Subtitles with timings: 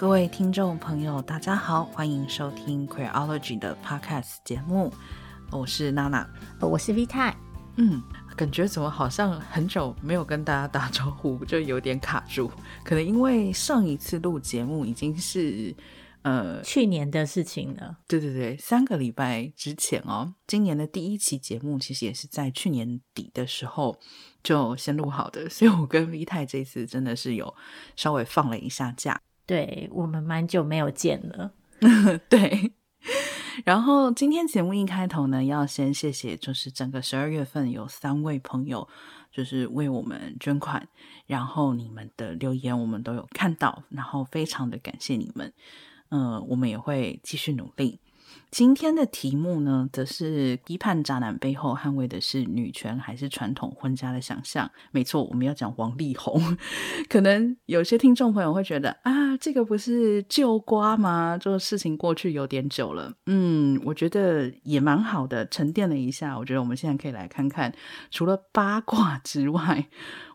[0.00, 4.90] 各位听众朋友，大家好，欢迎收听 Queerology 的 Podcast 节目，
[5.50, 6.26] 我是娜娜，
[6.58, 7.36] 我是 V 太。
[7.76, 8.02] 嗯，
[8.34, 12.50] 感觉怎么好像很久没有跟大家打招呼，就有点卡住，
[12.82, 15.76] 可能因为上一次录节目已经是。
[16.22, 17.96] 呃，去年的事情了。
[18.06, 23.98] 对对对，三个礼拜之前哦，今年的第一期节目其实也是在去年底的时候
[24.42, 27.54] 就先录好的，所以我跟 V 太这次真的是有
[27.96, 29.18] 稍微放了一下假。
[29.50, 31.52] 对，我们蛮久没有见了。
[32.30, 32.70] 对，
[33.64, 38.88] 然后今天节目一开头呢，要先谢谢，就是整个十二月份有三位朋友
[39.32, 40.86] 就是为我们捐款，
[41.26, 45.52] 然后你们的留言我们都有看到，然后非常的感谢你们。
[46.10, 47.98] 嗯、我们也会继续努力。
[48.50, 54.68] 今天的题目呢，则是批判渣男背后捍卫的是女权还是传统婚家的想象？
[54.90, 56.58] 没错，我们要讲王力宏。
[57.08, 61.38] 可能有些听众朋友会觉得啊，这个不是旧瓜吗？
[61.40, 63.14] 这个事情过去有点久了。
[63.26, 66.36] 嗯，我觉得也蛮好的，沉淀了一下。
[66.36, 67.72] 我觉得我们现在可以来看看，
[68.10, 69.86] 除了八卦之外，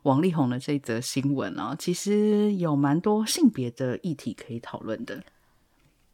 [0.03, 5.21] 王力宏的这则新闻啊，其实有蛮多性别的议题可以讨论的。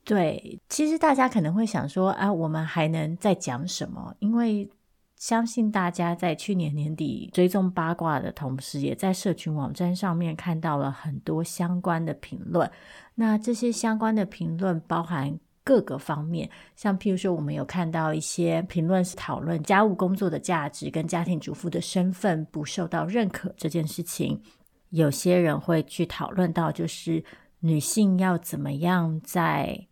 [0.03, 4.16] 对，其实大家可能会想说啊，我们还能再讲什么？
[4.19, 4.67] 因为
[5.16, 12.69] 相信大家在去年年底追踪八卦的同时，也在社群网站上面看到了很多相关的评论。
[13.13, 24.41] 那这些相关的评论包含各个方面，像譬如说，我们有看到一些评论是讨论家务工作的价值跟家庭主妇的身份不受到认可这件事情。
[24.89, 27.23] 有些人会去讨论到，就是
[27.59, 29.88] 女性要怎么样在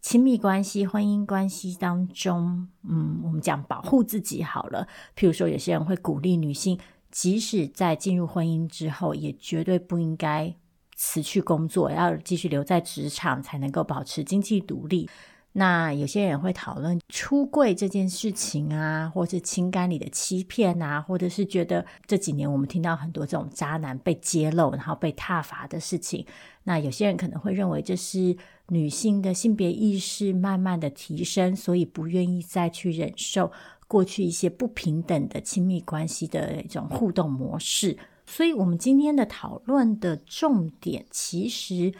[0.00, 4.86] 亲密关系、婚姻关系当中，嗯，我们讲保护自己好了。
[5.16, 6.78] 譬如说，有些人会鼓励女性，
[7.10, 10.54] 即使在进入婚姻之后，也绝对不应该
[10.94, 15.10] 辞去工作，要继续留在职场，才能够保持经济独立。
[15.58, 26.24] 那有些人会讨论出柜这件事情啊，或是情感里的欺骗啊，或者是觉得这几年我们听到很多这种渣男被揭露，然后被挞伐的事情。
[26.62, 28.36] 那有些人可能会认为这是
[28.68, 33.50] 女性的性别意识慢慢的提升，所以不愿意再去忍受
[33.88, 37.98] 过去一些不平等的亲密关系的一种互动模式。
[38.26, 41.92] 所以，我们今天的讨论的重点其实。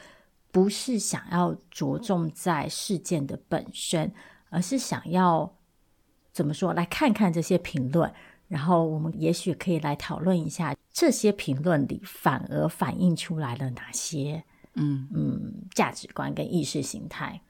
[0.51, 4.13] 不是想要着重在事件的本身，
[4.49, 5.57] 而是想要
[6.33, 6.73] 怎么说？
[6.73, 8.11] 来看看这些评论，
[8.49, 14.43] 然后我们也许可以来讨论一下这些评论里反而反映出来了哪些
[14.75, 17.43] 嗯嗯价值观跟意识形态。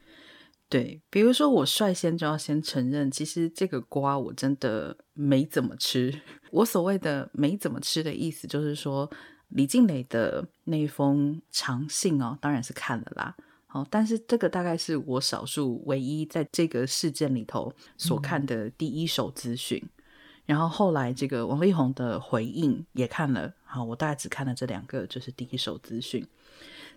[0.69, 6.21] 对，比如说我率先就要先承认，其实这个瓜我真的没怎么吃。
[6.51, 9.09] 我所谓的没怎么吃的意思，就是说。
[9.49, 13.37] 李静蕾的那一封长信哦，当然是看了啦。
[13.67, 19.79] 好，但是这个大概是我少数唯一在这个事件里头所看的第一手资讯。
[19.85, 19.91] 嗯。
[20.47, 26.27] 然后后来这个王力宏的回应也看了，好，我大概只看了这两个，就是第一手资讯。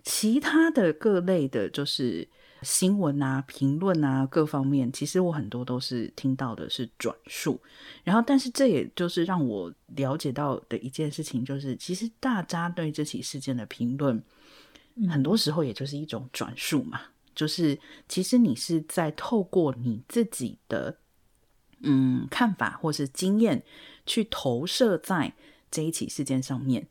[0.02, 2.28] 其他的各类的，就是。
[2.62, 7.60] 新闻啊、评论啊，各方面，其实我很多都是听到的是转述，
[8.04, 14.22] 然后，但是这也就是让我了解到的一件事情，就是其实大家对这起事件的评论，
[15.10, 17.00] 很多时候也就是一种转述嘛，
[17.34, 17.78] 就是
[18.08, 20.96] 其实你是在透过你自己的
[21.80, 23.62] 嗯看法或是经验
[24.06, 25.32] 去投射在
[25.70, 26.86] 这一起事件上面，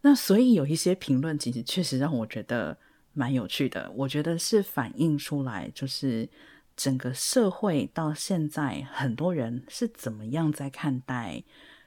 [0.00, 2.78] 那所以有一些评论，其实确实让我觉得。
[3.14, 6.28] 蛮有趣的，我觉得是反映出来，就是
[6.76, 11.42] 整个社会到现在，很多人是怎么样在看待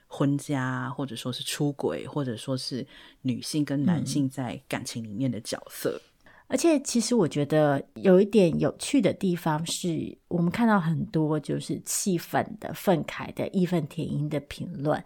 [0.08, 2.88] 婚家，或者说是出轨，或者说是
[3.22, 6.02] 女性跟男性在感情里面的角色。
[6.02, 6.12] 嗯。
[6.48, 15.04] 而且，其实我觉得有一点有趣的地方是，我们看到很多就是气愤的、愤慨的、义愤填膺的评论，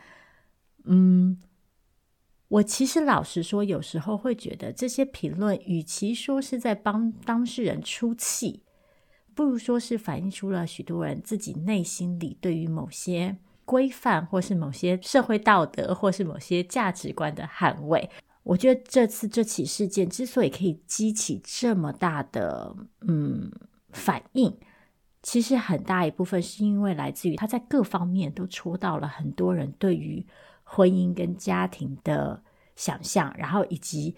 [0.86, 1.42] 嗯。
[2.52, 8.62] 我其实老实说，有时候会觉得这些评论，与其说是在帮当事人出气，
[9.34, 18.10] 不如说是反映出了许多人自己内心里对于某些规范，或是某些社会道德，或是某些价值观的捍卫。
[18.44, 22.76] 我觉得这次这起事件之所以可以激起这么大的
[23.08, 23.50] 嗯
[23.94, 24.54] 反应，
[25.24, 30.28] 其实很大一部分是因为来自于他在各方面都戳到了很多人对于。
[30.74, 32.42] 婚姻跟家庭的
[32.78, 34.16] 想象，然后以及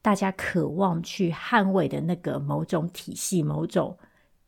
[0.00, 3.98] 大家渴望去捍卫的那个某种体系、某种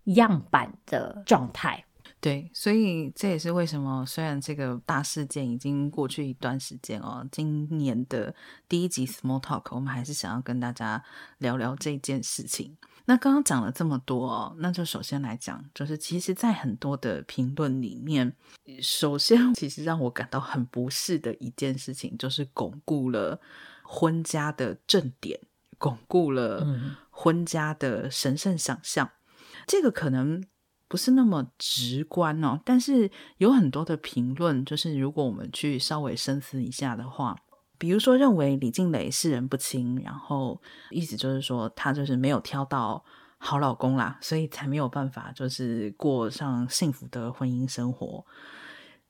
[0.05, 1.85] 样板的状态。
[2.21, 8.33] 对，所以这也是为什么，虽然这个大事件已经过去一段时间哦，今年的
[8.69, 11.03] 第一集 Small Talk，我们还是想要跟大家
[11.39, 12.77] 聊聊这件事情。
[13.09, 18.35] 那刚刚讲了这么多哦，那就首先来讲，就是其实，在很多的评论里面，
[18.83, 23.41] 首先 其实让我感到很不适的一件事情，就是巩固了
[23.85, 25.39] 婚家的正点，
[25.79, 26.67] 巩固了
[27.11, 29.07] 婚家的神圣想象。
[29.07, 29.63] 嗯。
[29.69, 30.45] 这个可能
[30.89, 37.37] 不是那么直观哦，但是有很多的评论，就是如果我们去稍微深思一下的话。
[37.79, 43.05] 比如说，认为李静蕾识人不清，然后意思就是说，她就是没有挑到
[43.39, 48.25] 好老公啦，所以才没有办法就是过上幸福的婚姻生活。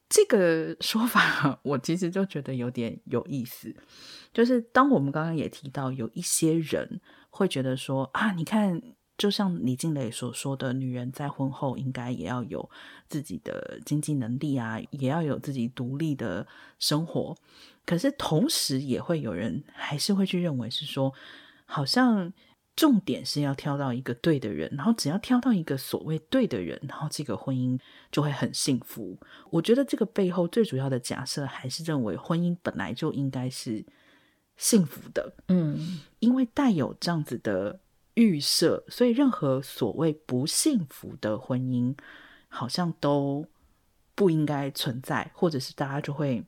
[0.08, 3.74] 这个说法， 我其实就觉得有点有意思。
[4.32, 8.82] 就是当我们刚刚也提到，有一些人会觉得说啊，你看。
[9.18, 12.68] 就像李静蕾所说的，女人在婚后应该也要有
[13.08, 16.46] 自己的经济能力啊，也要有自己独立的
[16.78, 17.34] 生活。
[17.86, 21.14] 可是同时也会有人还是会去认为是说，
[21.64, 22.30] 好像
[22.74, 27.80] 重点是要挑到一个对的人，然后只要挑到一个所谓对的人，然后这个婚姻
[28.12, 29.16] 就会很幸福。
[29.48, 33.82] 我觉得这个背后最主要的假设还是认为婚姻本来就应该是
[34.56, 37.80] 幸福的，嗯，因为带有这样子的。
[38.18, 41.94] 预设，所以任何所谓不幸福的婚姻，
[42.48, 43.44] 好像都
[44.14, 46.42] 不应该存在，或者是大家就会，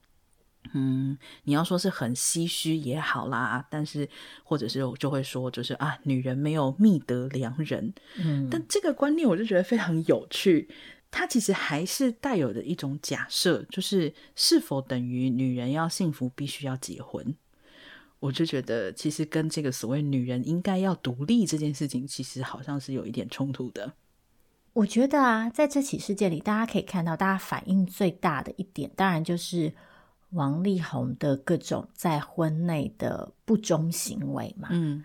[0.74, 4.08] 嗯，你要说是很唏嘘也好啦，但是
[4.42, 10.68] 或者是就会说，就是啊，女人没有觅得良人，嗯，但这个观念我就觉得非常有趣，
[11.10, 17.34] 它其实还是带有的一种假设，就是是否等于女人要幸福必须要结婚？
[18.20, 23.92] 我就觉得，其实跟这个所谓女人应该要独立这件事情，其实好像是有一点冲突的。
[24.72, 29.72] 我觉得啊，在这起事件里，大家可以看到，大家反应最大的一点，当然就是
[30.30, 34.68] 王力宏的各种在婚内的不忠行为嘛。
[34.72, 35.04] 嗯，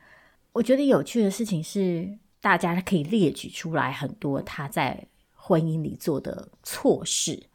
[0.51, 7.47] 我觉得有趣的事情是，大家可以列举出来很多他在婚姻里做的错事，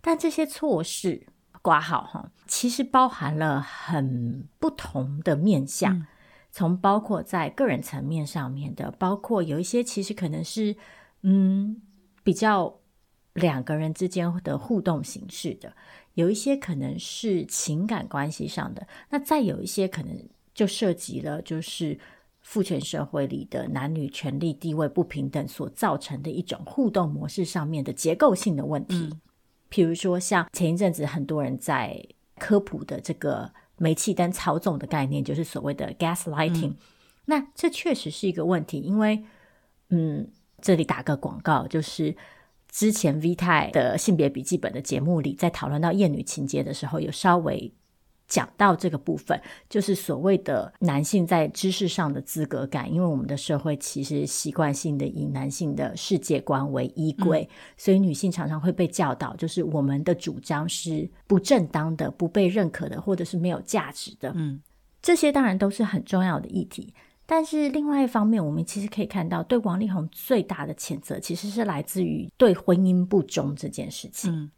[0.00, 1.26] 但这些错事。
[1.62, 6.06] 括号哈，其实包含了很不同的面向，嗯，
[6.52, 10.76] 从包括在个人层面上面的，包括有一些其实可能是
[11.22, 11.80] 嗯
[12.22, 12.80] 比较
[13.32, 15.74] 两个人之间的互动形式的，
[16.14, 21.98] 有一些可能是情感关系上的，那再有一些可能就涉及了就是
[22.40, 28.96] 父权社会里的男女权利地位不平等所造成的一种互动模式上面的结构性的问题。
[28.96, 29.20] 嗯
[29.70, 32.00] 譬如说，像前一阵子很多人在
[32.38, 36.68] 科普的这个煤气灯操纵的概念，就是所谓的 gaslighting。
[36.68, 36.76] 嗯。
[37.24, 39.24] 那这确实是一个问题，因为，
[39.88, 40.30] 嗯，
[40.60, 42.14] 这里打个广告，就是
[42.74, 47.72] 之前 V 太的性别笔记本的节目里，在讨论到厌女情节的时候，有稍微。
[48.26, 49.38] 讲到这个部分，
[49.68, 64.32] 就是所谓的男性在知识上的资格感，因为我们的社会其实习惯性的以男性的世界观为依归，嗯，所以女性常常会被教导，就是我们的主张是不正当的、不被认可的，或者是没有价值的。
[64.34, 64.62] 嗯，
[65.02, 66.94] 这些当然都是很重要的议题，
[67.26, 74.32] 但是另外一方面，我们其实可以看到，对王力宏最大的谴责，其实是来自于对婚姻不忠这件事情。
[74.32, 74.50] 嗯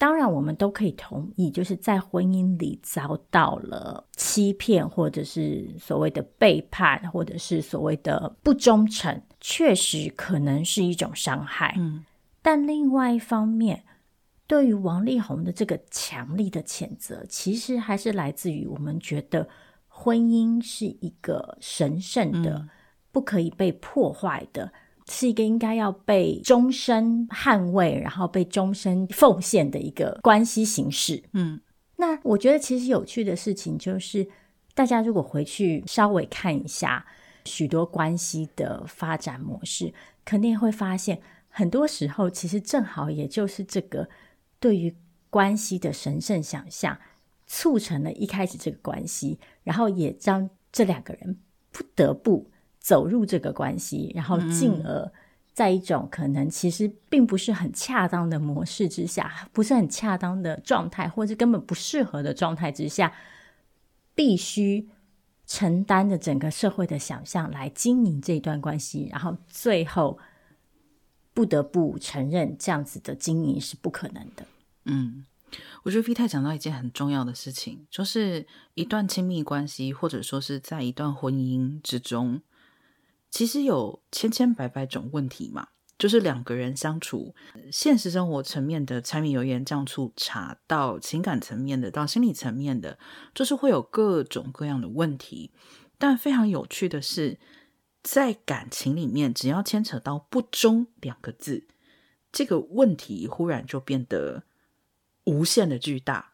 [0.00, 11.74] 当然，我们都可以同意，就是在婚姻里遭到了欺骗，或者是所谓的背叛，或者是所谓的不忠诚，确实可能是一种伤害。
[11.78, 12.04] 嗯，
[12.40, 13.82] 但另外一方面，
[14.46, 19.48] 对于王力宏的这个强力的谴责，其实还是来自于我们觉得
[20.00, 22.68] 婚姻是一个神圣的，嗯，
[23.10, 24.72] 不可以被破坏的。
[25.10, 31.24] 是一个应该要被终身捍卫，然后被终身奉献的一个关系形式。
[31.32, 31.58] 嗯，
[31.96, 34.28] 那我觉得其实有趣的事情就是，
[34.74, 37.06] 大家如果回去稍微看一下
[37.46, 39.94] 许多关系的发展模式，
[40.26, 44.06] 肯定会发现，很多时候其实正好也就是这个
[44.60, 44.94] 对于
[45.30, 46.98] 关系的神圣想象，
[47.48, 51.36] 促成了一开始这个关系，然后也将这两个人
[51.72, 52.48] 不得不。
[52.80, 55.12] 走入这个关系，然后进而
[55.52, 63.12] 在一种可能其实并不是很恰当的模式之下，不是很恰当的状态，或者根本不适合的状态之下，
[64.14, 64.88] 必须
[65.44, 70.18] 承担着整个社会的想象来经营这段关系，然后最后
[71.34, 74.46] 不得不承认这样子的经营是不可能的。
[74.84, 75.26] 嗯，
[75.82, 82.42] 我觉得 V 太讲到一件很重要的事情，就是一段亲密关系，或者说是在一段婚姻之中。
[83.30, 87.34] 其实有千千百百种问题嘛，就是两个人相处，
[87.70, 92.98] 现实生活层面的柴米油盐酱醋茶，到情感层面的，到心理层面的，
[93.34, 95.52] 就是会有各种各样的问题。
[95.98, 97.38] 但非常有趣的是，
[98.02, 101.66] 在感情里面，只要牵扯到不忠两个字，
[102.32, 104.44] 这个问题忽然就变得
[105.28, 106.32] 无限的巨大。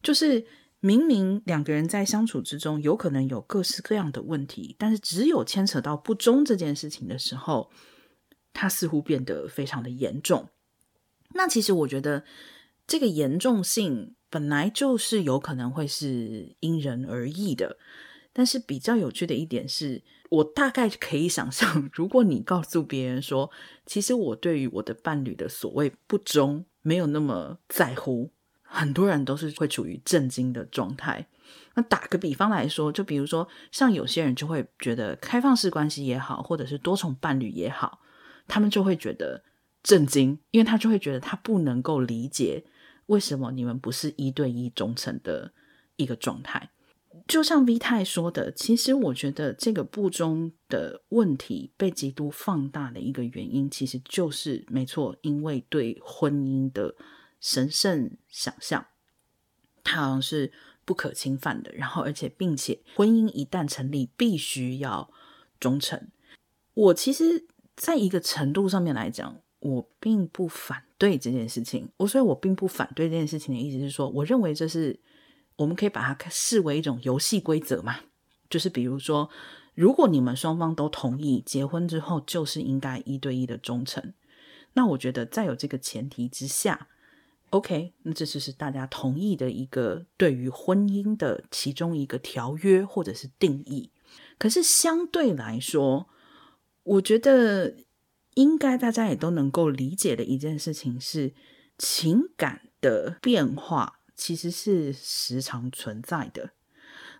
[0.00, 0.46] 就是
[0.80, 7.70] 明明两个人在相处之中，有可能有各式各样的问题，但是只有牵扯到不忠这件事情的时候，
[8.52, 10.48] 它似乎变得非常的严重。
[11.34, 12.24] 那其实我觉得
[12.86, 17.76] 这个严重性本来就是有可能会是因人而异的。
[18.32, 23.50] 但是比较有趣的一点是，我大概可以想象，如果你告诉别人说，
[23.84, 28.30] 其实我对于我的伴侣的所谓不忠没有那么在乎，
[28.62, 31.26] 很多人都是会处于震惊的状态。
[31.74, 38.00] 那打个比方来说，就比如说，像有些人就会觉得开放式关系也好，或者是多重伴侣也好，
[38.46, 39.42] 他们就会觉得
[39.82, 42.64] 震惊，因为他就会觉得他不能够理解
[43.06, 45.52] 为什么你们不是一对一忠诚的
[45.96, 46.70] 一个状态。
[47.28, 56.96] 就像 V 太说的，其实我觉得这个不忠的问题被极度放大的一个原因，其实就是没错，因为对婚姻的
[57.38, 58.86] 神圣想象，
[59.84, 60.50] 它好像是
[60.86, 61.70] 不可侵犯的。
[61.74, 65.12] 然后，而且并且婚姻一旦成立，必须要
[65.60, 66.08] 忠诚。
[66.72, 71.90] 我其实在一个程度上面来讲，我并不反对这件事情。
[71.98, 74.98] 我所以，我并不反对这件事情的意思是说，我认为这是。
[75.58, 78.00] 我们可以把它视为一种游戏规则嘛，
[78.48, 79.28] 就是比如说，
[79.74, 84.14] 如果你们双方都同意结婚之后就是应该一对一的忠诚，
[84.74, 86.86] 那我觉得在有这个前提之下
[87.50, 93.90] ，OK，那这就是大家同意的一个对于婚姻的其中一个条约或者是定义。
[94.38, 96.08] 可是相对来说，
[96.84, 97.74] 我觉得
[98.34, 101.32] 应该大家也都能够理解的一件事情是
[101.76, 103.97] 情感的变化。
[104.18, 106.50] 其实是时常存在的。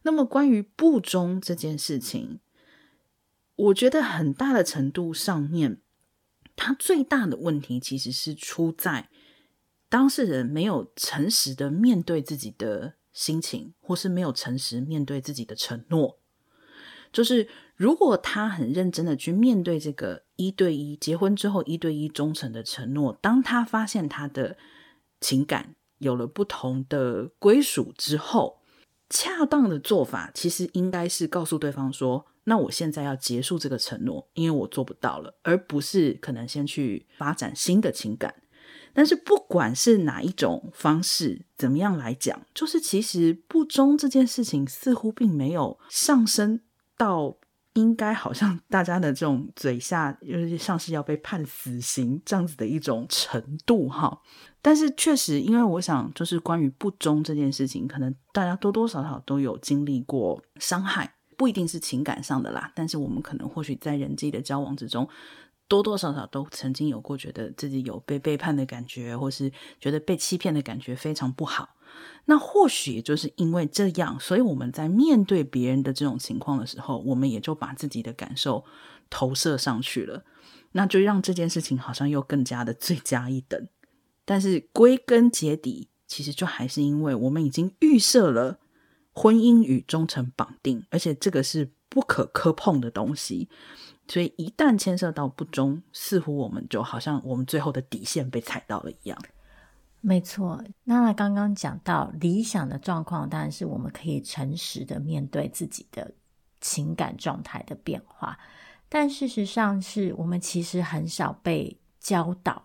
[0.02, 2.40] 那么，关于不忠这件事情，
[3.56, 5.80] 我觉得很大的程度上面，
[6.54, 9.08] 它最大的问题其实是出在
[9.88, 16.18] 当事人没有诚实的面对自己的心情，或是没有诚实面对自己的承诺。
[17.10, 24.58] 就是如果他很认真的去面对这个一对一结婚之后一对一忠诚的承诺，当他发现他的
[25.18, 28.60] 情感，有了不同的归属之后，
[29.08, 38.34] 恰当的做法其实应该是告诉对方说：“那我现在要结束这个承诺，因为我做不到了。”而不是可能先去发展新的情感。
[38.92, 46.60] 但是不管是哪一种方式，怎么样来讲，就是其实不忠这件事情似乎并没有上升
[46.96, 47.38] 到。
[47.74, 54.20] 应该好像大家的这种嘴下，就是像是要被判死刑这样子的一种程度哈。
[54.60, 62.72] 但是确实，因为我想，就是关于不忠这件事情，可能大家多多少少都有经历过伤害，不一定是情感上的啦。
[62.74, 65.08] 但是我们可能或许在人际的交往之中，
[65.68, 71.76] 多多少少都曾经有过觉得自己有被背叛的感觉，或是觉得被欺骗的感觉非常不好。
[72.26, 78.64] 那或许也就是因为这样，所以我们在面对别人的这种情况的时候，我们也就把自己的感受
[79.08, 80.24] 投射上去了，
[80.72, 83.68] 那就让这件事情好像又更加的罪加一等。
[84.30, 88.58] 但是归根结底，其实就还是因为我们已经预设了
[89.14, 93.48] 婚姻与忠诚绑定，而且这个是不可磕碰的东西，
[94.06, 99.18] 所以一旦牵涉到不忠，似乎我们就好像我们最后的底线被踩到了一样。
[100.02, 106.12] 没错，那刚刚讲到理想的状况，当然是我们可以诚实的面对自己的
[106.60, 108.38] 情感状态的变化。
[108.90, 112.64] 但事实上，是我们其实很少被教导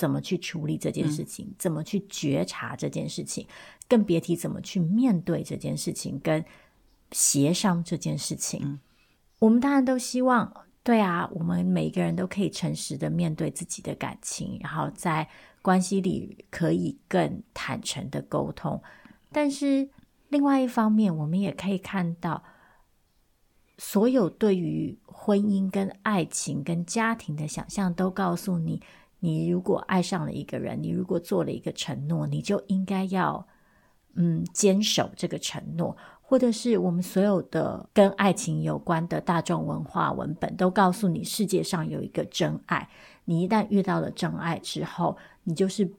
[0.00, 3.46] 怎么去处理这件事情，嗯、怎么去觉察这件事情，
[3.86, 6.42] 更别提怎么去面对这件事情，跟
[7.12, 8.62] 协商这件事情。
[8.64, 8.80] 嗯、
[9.38, 10.50] 我们当然都希望，
[10.82, 15.28] 对啊，我们每一个人都可以诚实的面对自己的感情，然后在。
[15.62, 18.82] 关系里可以更坦诚的沟通，
[19.30, 19.90] 但是
[20.30, 22.42] 另外一方面，我们也可以看到，
[23.76, 28.80] 所有对于婚姻、跟爱情、跟家庭的想象，都告诉你：
[29.20, 33.46] 你如果爱上了一个人，你如果做了一个承诺，你就应该要
[34.14, 35.96] 嗯坚守这个承诺。
[36.22, 42.88] 或者是我们所有的跟爱情有关的大众文化文本，都告诉你世界上有一个真爱。
[43.24, 45.92] 你一旦遇到了真爱之后，你就是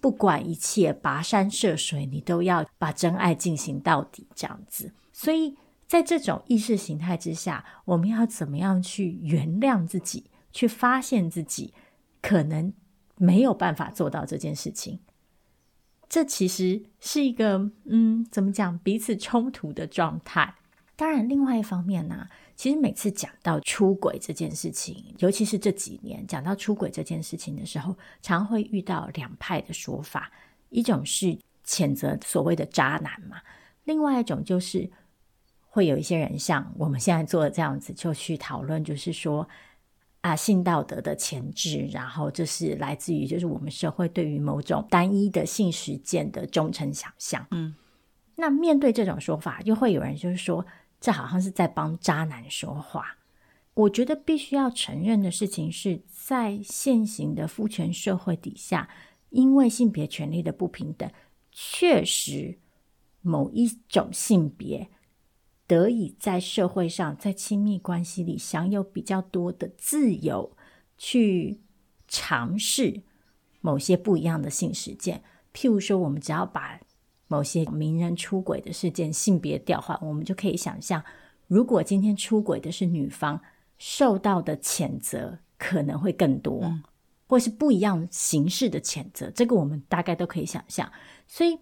[0.00, 4.94] 不管一切跋山涉水，你都要把真爱进行到底，这样子。
[5.12, 5.54] 所以
[5.86, 11.74] 在这种意识形态之下，我们要怎么样去原谅自己，去发现自己
[12.20, 12.72] 可能
[13.16, 15.00] 没有办法做到这件事情。
[16.08, 20.54] 这其实是一个，嗯，怎么讲，彼此冲突的状态。
[20.96, 30.32] 当然，另外一方面呢、其实每次讲到出轨这件事情，尤其是这几年讲到出轨这件事情的时候，常会遇到两派的说法。
[30.70, 33.36] 一种是谴责所谓的渣男嘛，
[33.84, 34.90] 另外一种就是
[35.68, 39.46] 会有一些人像我们现在做的这样子，就去讨论，就是说。
[40.20, 47.46] 啊，性道德的前置，然后这是来自于就是我们社会对于某种单一的性实践的忠诚想象。
[47.52, 47.74] 嗯，
[48.34, 50.66] 那面对这种说法，又会有人就是说，
[51.00, 53.16] 这好像是在帮渣男说话。
[53.74, 58.90] 我觉得必须要承认的事情是在现行的父权社会底下，
[59.30, 61.08] 因为性别权利的不平等，
[61.52, 62.58] 确实
[63.22, 64.88] 某一种性别。
[65.68, 70.56] 得以在社会上，在亲密关系里享有比较多的自由，
[70.96, 71.60] 去
[72.08, 73.02] 尝试
[73.60, 75.22] 某些不一样的性实践。
[75.52, 76.80] 譬如说，我们只要把
[77.26, 81.04] 某些名人出轨的事件性别调换，我们就可以想象，
[81.46, 83.38] 如果今天出轨的是女方，
[83.76, 86.72] 受到的谴责可能会更多，
[87.26, 89.30] 或是不一样形式的谴责。
[89.30, 90.90] 这个我们大概都可以想象。
[91.26, 91.58] 所以，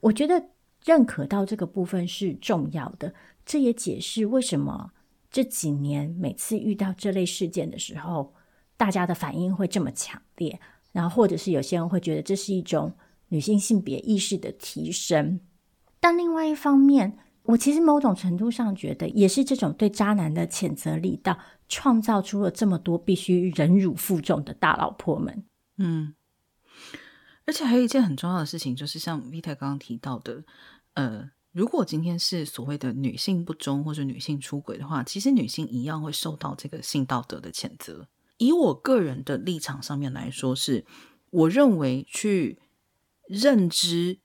[0.00, 0.48] 我觉得。
[0.84, 3.12] 认可到这个部分是重要的，
[3.44, 4.92] 这也解释为什么
[5.30, 8.34] 这几年每次遇到这类事件的时候，
[8.76, 10.58] 大家的反应会这么强烈，
[10.92, 12.92] 然后或者是有些人会觉得这是一种
[13.28, 15.40] 女性性别意识的提升。
[16.00, 25.44] 但另外一方面，我其实某种程度上觉得，也是这种对渣男的谴责力道，创造出了这么多必须忍辱负重的大老婆们。
[25.78, 26.14] 嗯。
[27.48, 30.44] 而且还有一件很重要的事情，就是像 Vita 刚刚提到的，
[30.92, 38.06] 呃，如果今天是所谓的女性不忠或者女性出轨的话，其实女性一样会受到这个性道德的谴责。
[38.36, 40.86] 以我个人的立场上面来说是，是
[41.30, 42.58] 我认为去
[43.26, 44.18] 认知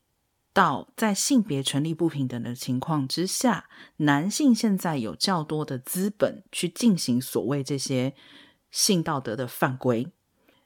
[0.51, 8.13] 到在性别权利不平等的情况之下，男性现在有较多的资本去进行所谓这些
[8.69, 10.12] 性道德的犯规，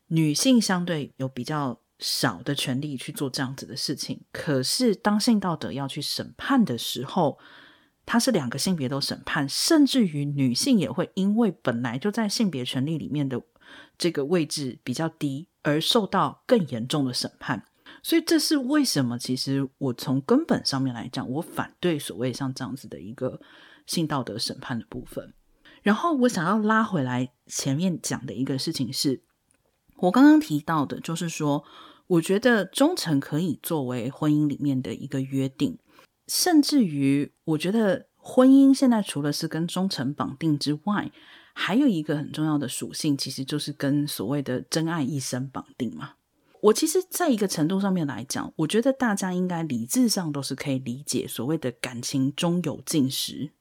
[0.08, 1.80] 女性相对有比较。
[2.00, 7.40] 少的权利去做这样子的事情，可是当性道德要去审判的时候，
[8.06, 13.42] 它是两个性别都审判，甚至于女性也会因为本来就在性别权利里面的
[13.98, 17.66] 这个位置比较低，而受到更严重的审判。
[18.04, 19.18] 所以这是为什么？
[19.18, 23.42] 其实我从根本上面来讲，我反对所谓像这样子的一个
[23.88, 25.34] 性道德审判的部分。
[25.82, 29.24] 然后我想要拉回来前面讲的一个事情是。
[29.98, 31.64] 我刚刚提到的，就是说，
[32.08, 35.78] 我觉得忠诚可以作为婚姻里面的一个约定，
[36.28, 41.12] 甚至于，我觉得婚姻现在除了是跟忠诚绑定之外，
[41.54, 46.12] 还有一个很重要的属性，其实就是跟所谓的真爱一生绑定嘛。
[46.62, 53.52] 我其实在一个程度上面来讲，我觉得大家应该理智上都是可以理解所谓的感情终有尽时，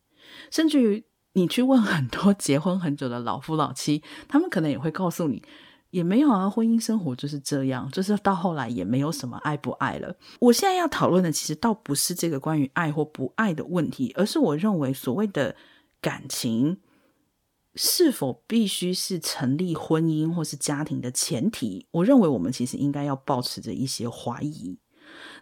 [0.51, 5.42] 甚至于你去问很多结婚很久的老夫老妻，他们可能也会告诉你。
[5.90, 10.14] 也没有啊，婚姻生活就是这样，就是到后来也没有什么爱不爱了。
[10.40, 15.57] 我现在要讨论的，其实倒不是这个关于爱或不爱的问题，而是我认为所谓的
[16.03, 16.81] 感情
[17.75, 21.87] 是否必须是成立婚姻或是家庭的前提。
[21.92, 24.79] 我认为我们其实应该要保持着一些怀疑。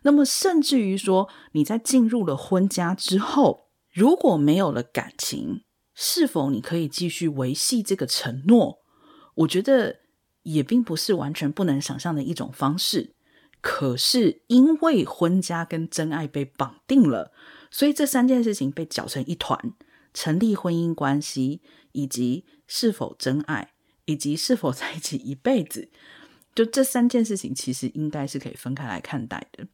[0.03, 5.63] 那么，甚至于说你在进入了婚家之后，如果没有了感情，
[5.95, 8.79] 是否你可以继续维系这个承诺？
[9.37, 10.04] 我觉得。
[10.45, 13.15] 也并不是完全不能想象的一种方式，
[13.61, 17.33] 可是因为婚家跟真爱被绑定了，
[17.71, 19.75] 所以这三件事情被搅成一团，
[20.15, 21.61] 成立婚姻关系，
[21.93, 23.73] 以及是否真爱，
[24.05, 25.91] 以及是否在一起一辈子，
[26.55, 29.67] 就这三件事情其实应该是可以分开来看待的。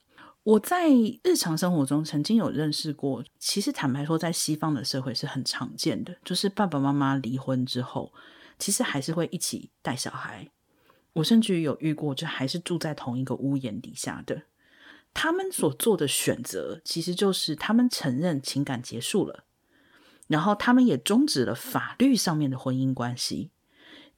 [0.42, 0.88] 我在
[1.22, 8.10] 日常生活中曾经有认识过，其实坦白说，在西方的社会是很常见的，就是爸爸妈妈离婚之后，
[8.58, 10.48] 其实还是会一起带小孩。
[11.14, 14.42] 我甚至于有遇过，就还是住在同一个屋檐底下的，
[15.12, 19.44] 他们所做的选择，其实就是他们承认情感结束了，
[20.28, 23.50] 然后他们也终止了法律上面的婚姻关系，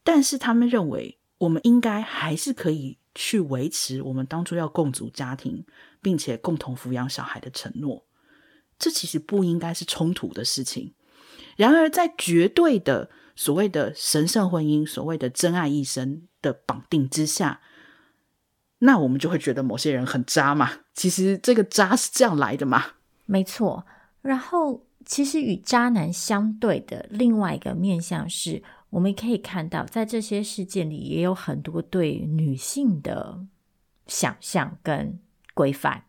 [0.05, 5.65] 但是他们认为，我们应该还是可以去维持我们当初要共组家庭，
[6.03, 8.05] 并且共同抚养小孩的承诺，
[8.79, 10.95] 这其实不应该是冲突的事情。
[11.57, 17.61] 然而，在绝对的所谓的神圣婚姻，所谓的真爱一生的绑定之下，
[18.81, 20.81] 那我们就会觉得某些人很渣嘛。
[20.93, 22.85] 其实这个渣是这样来的嘛？
[23.25, 23.87] 没错。
[24.21, 33.47] 然后，其实与渣男相对的另外一个面向是，我们可以看到，在这些事件里，也有很多对女性的
[34.07, 35.19] 想象跟
[35.55, 36.05] 规范。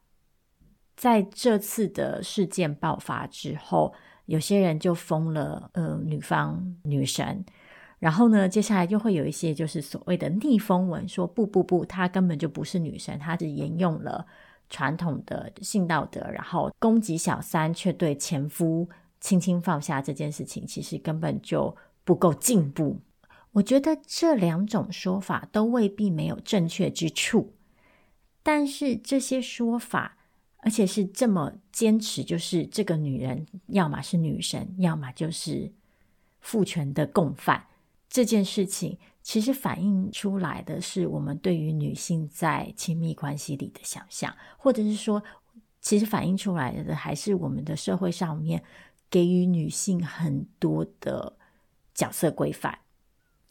[0.96, 3.93] 在这次的事件爆发之后，
[4.26, 7.43] 有些人就封了呃女方女神，
[8.03, 14.27] 然后呢，接下来就会有一些就是所谓的逆风文，说不不不，她根本就不是女神，她只沿用了
[14.69, 18.89] 传统的性道德，然后攻击小三，却对前夫
[19.21, 22.99] 轻轻放下这件事情，其实根本就不够进步。
[23.53, 27.53] 我觉得这两种说法都未必没有正确之处，
[28.43, 30.17] 但是这些说法。
[30.65, 35.69] 而且是这么坚持，就是这个女人要么是女神，要么就是
[36.39, 37.65] 父权的共犯。
[38.13, 45.23] 这件事情其实反映出来的是我们对于女性在亲密关系里的想象，或者是说，
[45.82, 48.63] 其实反映出来的还是我们的社会上面
[49.10, 51.36] 给予女性很多的
[51.95, 52.78] 角色规范。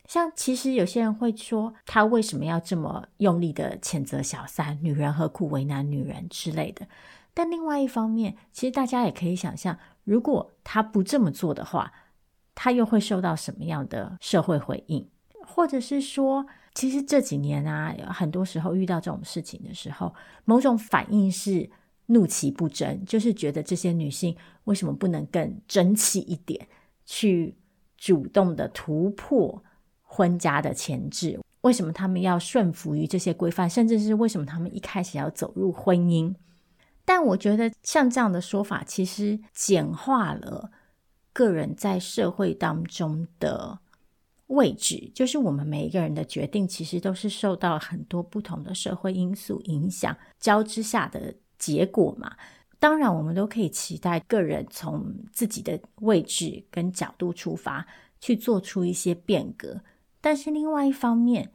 [0.07, 4.79] 像其实有些人会说，他为什么要这么用力的谴责小三？
[4.81, 6.87] 女人何苦为难女人之类的。
[7.35, 11.93] 但另外一方面，其实大家也可以想象，如果他不这么做的话，
[12.55, 15.09] 他又会受到什么样的社会回应？
[15.47, 21.71] 或者是说，其实这几年啊，很多时候遇到这种事情的时候，某种反应是
[22.07, 26.69] 怒其不争，就是觉得这些女性为什么不能更争气一点，
[27.05, 27.57] 去
[27.97, 29.63] 主动的突破？
[30.15, 33.71] 婚家的前置，为什么他们要顺服于这些规范？
[33.71, 36.35] 甚至是为什么他们一开始要走入婚姻？
[37.03, 40.71] 但我觉得像这样的说法，其实简化了
[41.33, 43.79] 个人在社会当中的
[44.49, 45.11] 位置。
[45.15, 52.37] 就是我们每一个人的决定，其实都是受到很多不同的社会因素影响交织下的结果嘛。
[52.79, 57.87] 当然，我们都可以期待个人从自己的位置跟角度出发，
[58.21, 59.81] 去做出一些变革。
[60.21, 61.53] 但是另外一方面，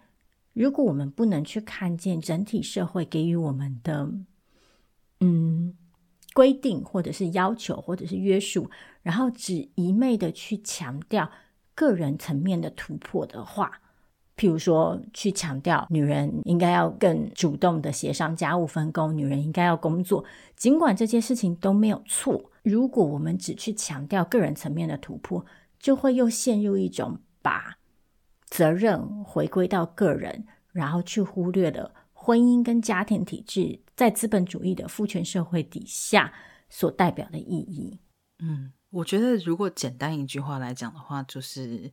[0.53, 4.09] 如果我们不能去看见整体社会给予我们的
[5.19, 5.75] 嗯
[6.33, 8.69] 规定，或者是要求，或者是约束，
[9.07, 11.31] 然后只一昧的去强调
[11.73, 13.71] 个人层面的突破的话，
[14.35, 20.25] 譬如说去强调女人应该要更主动的协商家务分工，女人应该要工作，
[20.57, 25.45] 尽管这些事情都没有错，如果我们只去强调个人层面的突破，
[25.79, 27.77] 就会又陷入一种把。
[28.49, 36.33] 责任回归到个人，然后去忽略了婚姻跟家庭体制在资本主义的父权社会底下
[36.67, 37.99] 所代表的意义。
[38.39, 41.91] 嗯，我觉得如果简单一句话来讲的话，就是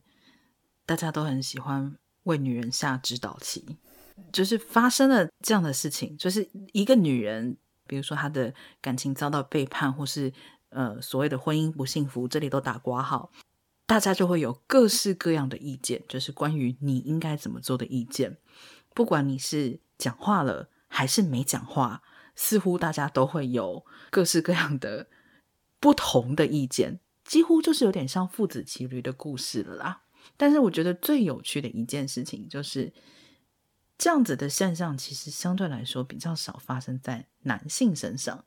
[0.87, 3.77] 大家都很喜欢为女人下指导棋，
[4.31, 10.33] 就是发生了这样的事情，就是一个女人，比如说她的感情遭到背叛，或是
[10.69, 13.31] 呃所谓的婚姻不幸福，这里都打括号。
[13.85, 18.37] 大家就会有各式各样的意见，就是关于你应该怎么做的意见。
[18.95, 22.01] 不管你是讲话了还是没讲话，
[22.35, 25.07] 似乎大家都会有各式各样的
[25.85, 30.01] 不同的意见，几乎就是有点像父子骑驴的故事了啦。
[30.35, 32.91] 但是我觉得最有趣的一件事情就是，
[33.95, 38.45] 这样子的现象其实相对来说比较少发生在男性身上，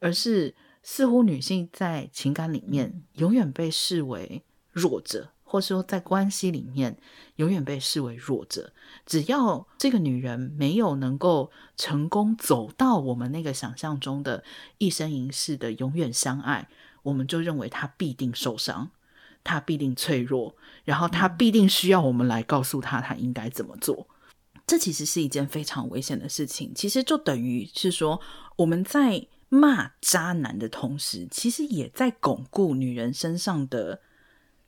[0.00, 4.42] 而是似乎女性在情感里面永远被视为。
[4.72, 6.98] 弱者，或是说在关系里面
[7.36, 8.72] 永远被视为弱者。
[9.06, 14.42] 只要这个女人没有能够成功走到我们那个想象中的
[14.78, 16.68] 一生一世的永远相爱，
[17.04, 18.90] 我们就认为她必定受伤，
[19.44, 24.08] 她必定脆弱，然后她必定需要我们来告诉她她应该怎么做。
[24.66, 26.72] 这其实是一件非常危险的事情。
[26.74, 28.20] 其实就等于是说，
[28.56, 34.00] 我们在骂渣男的同时，其实也在巩固女人身上的。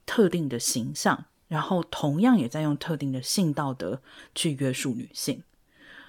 [0.09, 4.01] 特定的形象，然后同样也在用特定的性道德
[4.33, 5.43] 去约束女性，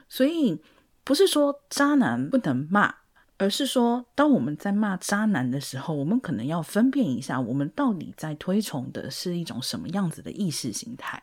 [0.09, 0.59] 所以
[1.05, 2.95] 不是说渣男不能骂，
[3.37, 11.23] 而是说当我们在骂渣男的时候，我们可能要分辨一下，我们到底在推崇的是一种什么样子的意识形态。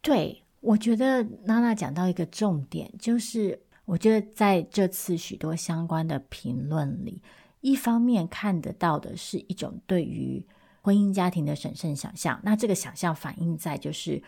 [0.00, 7.22] 对，我觉得娜娜讲到一个重点，就是我觉得在这次许多相关的评论里，
[7.60, 10.44] 一方面看得到的是一种对于
[10.82, 14.20] 婚姻家庭的审慎想象，那这个想象反映在就是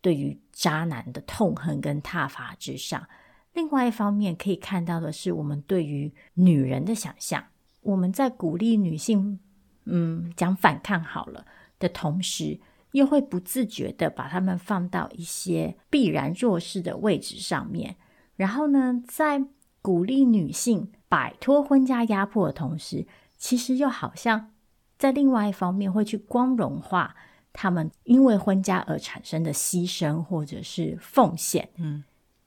[0.00, 3.06] 对于渣男的痛恨跟挞伐之上。
[3.52, 7.44] 另外一方面可以看到的是，我们对于女人的想象，
[7.80, 9.40] 我们在鼓励女性，
[9.86, 11.44] 嗯，讲反抗好了
[11.80, 12.60] 的同时，
[12.92, 17.96] 又会不自觉的把她们放到一些必然弱势的位置上面。
[18.36, 19.44] 然后呢，在
[19.82, 23.04] 鼓励女性摆脱婚家压迫的同时，
[23.36, 24.52] 其实又好像。
[24.98, 27.14] 在另外一方面，会去光荣化
[27.52, 31.68] 他们因为婚嫁而产生的牺牲或者是奉献。
[31.76, 32.02] 嗯，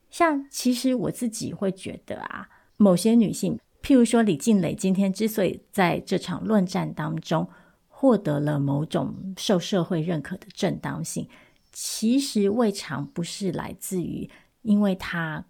[0.09, 7.47] 像其实我自己会觉得啊，某些女性，譬如说李静蕾，今天之所以在这场论战当中
[7.87, 11.29] 获得了某种受社会认可的正当性，
[11.71, 14.29] 其实未尝不是来自于
[14.61, 15.45] 因为她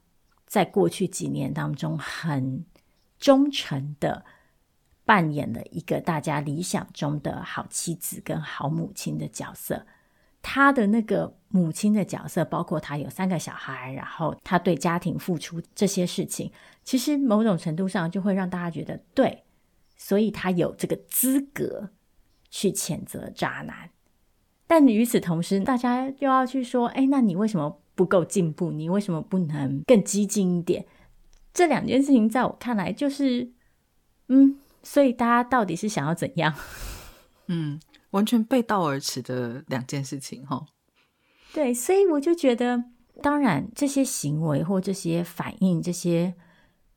[0.46, 2.64] 在过去几年当中很
[3.18, 4.24] 忠诚的。
[5.04, 9.86] 扮演了一个大家理想中的好妻子跟好母亲的角色，
[10.42, 16.52] 她的那个母亲的角色，包括她有三个小孩，然后她对家庭付出这些事情，
[16.84, 19.44] 其实某种程度上就会让大家觉得对，
[19.98, 21.90] 所以她有这个资格
[22.50, 23.90] 去谴责渣男。
[24.68, 28.72] 但与此同时，大家又要去说，哎，那你为什么不够进步？
[28.72, 30.86] 你为什么不能更激进一点？
[31.54, 33.52] 这两件事情在我看来就是，
[34.28, 34.60] 嗯。
[34.84, 36.54] 所以大家到底是想要怎样？
[37.48, 37.80] 嗯，
[38.12, 40.66] 完全背道而驰的两件事情哈。
[41.54, 42.84] 对，所以我就觉得，
[43.22, 46.34] 当然这些行为或这些反应、这些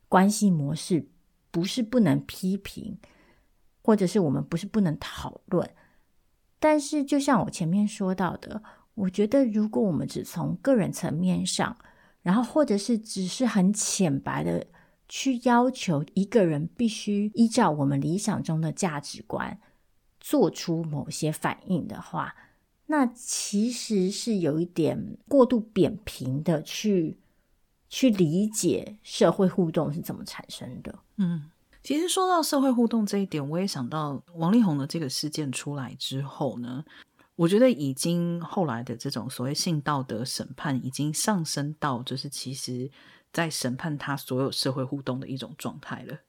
[0.09, 1.09] 关系模式，
[1.51, 2.99] 不是不能批评，
[3.83, 5.69] 或者是我们不是不能讨论。
[6.59, 8.63] 但是，就像我前面说到的，
[8.95, 11.77] 我觉得如果我们只从个人层面上，
[12.23, 14.67] 然后或者是只是很浅白的。
[15.09, 19.61] 去要求一个人必须依照我们理想中的价值观
[20.19, 22.35] 做出某些反应的话，
[22.87, 27.19] 那其实是有一点过度扁平的去
[27.91, 30.99] 去理解社会互动是怎么产生的。
[31.17, 31.51] 嗯，
[31.83, 36.83] 其实说到社会互动这一点，我也想到王力宏的这个事件出来之后呢，
[37.37, 42.91] 我觉得已经后来的这种所谓性道德审判已经上升到就是其实。
[43.35, 46.21] 在审判他所有社会互动的一种状态了。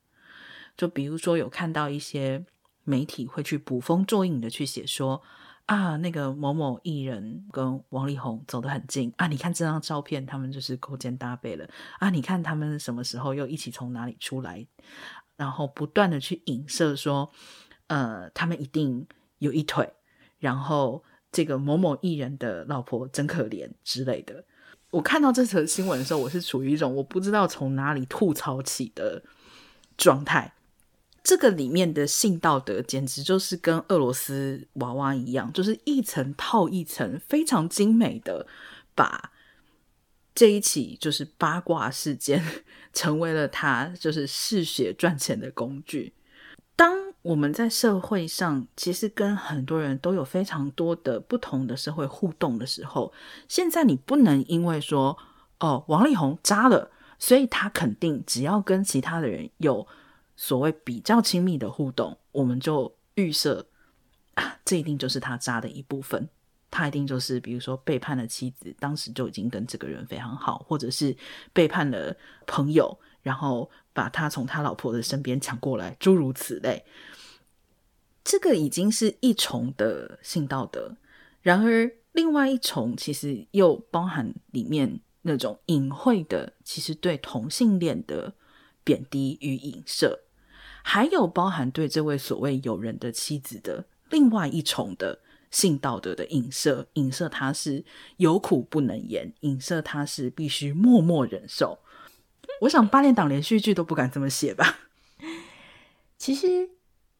[0.75, 2.43] 就比如说，有看到一些
[2.83, 5.21] 媒体会去捕风捉影的去写说
[5.67, 11.65] 啊，那个某某艺人跟王力宏走得很近啊，你看这张照片，他们就是勾肩搭背了
[11.99, 14.67] 啊，你看他们什么时候又一起从哪里出来，
[15.37, 17.31] 然后不断的去影射说，
[17.87, 19.93] 呃，他们一定有一腿，
[20.39, 24.43] 然后这个某某艺人的老婆真可怜之类的。
[24.95, 29.21] 我看到这则新闻的时候，我是处于一种我不知道从哪里吐槽起的
[29.97, 30.53] 状态。
[31.21, 38.47] 这个里面的性道德简直就是跟俄罗斯娃娃一样，就是一层套一层，非常精美的
[38.93, 39.33] 把
[40.33, 42.41] 这一起就是八卦事件
[42.93, 46.13] 成为了他就是嗜血赚钱的工具。
[46.75, 53.13] 当我们在社会上其实跟很多人都有非常多的不同的社会互动的时候，
[53.47, 55.17] 现在你不能因为说
[55.59, 59.87] 哦，王力宏渣了，所以他肯定只要跟其他的人有
[60.35, 63.65] 所谓比较亲密的互动，我们就预设
[64.33, 66.27] 啊，这一定就是他渣的一部分，
[66.69, 71.15] 他一定就是比如说背叛了妻子，当时就已经跟这个人非常好，或者是
[71.53, 76.85] 背叛了朋友，然后把他从他老婆的身边抢过来，诸如此类。
[78.23, 80.95] 这个已经是一重的性道德，
[81.41, 88.35] 然而另外一重其实又包含里面那种隐晦的，其实对同性恋的
[88.83, 90.19] 贬低与影射，
[90.83, 95.17] 还有包含对这位所谓友人的妻子的另外一重的
[95.49, 97.83] 性道德的影射，影射他是
[98.17, 101.79] 有苦不能言，影射他是必须默默忍受。
[102.61, 104.79] 我想八连档连续剧都不敢这么写吧？
[106.17, 106.69] 其实。